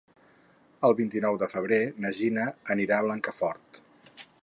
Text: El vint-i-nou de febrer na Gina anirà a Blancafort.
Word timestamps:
El 0.89 0.95
vint-i-nou 0.99 1.37
de 1.45 1.51
febrer 1.53 1.79
na 2.07 2.13
Gina 2.21 2.49
anirà 2.77 2.99
a 3.01 3.09
Blancafort. 3.11 3.83